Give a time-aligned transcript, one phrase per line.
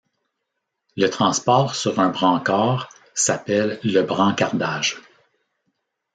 [0.97, 4.99] Le transport sur un brancard s'appelle le brancardage.